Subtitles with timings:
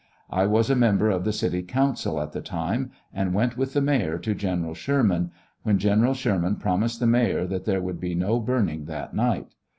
[0.31, 3.81] I was a member of the city council at the time, and went with the
[3.81, 5.29] mayor to General Sherman,
[5.61, 9.53] when General Sherman proniised the mayor that there would bo no burning that night.